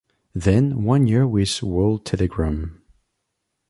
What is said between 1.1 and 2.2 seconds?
with "World